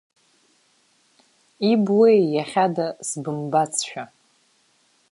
Ибуеи, 1.71 2.21
иахьада 2.35 2.87
сбымбацшәа! 3.07 4.03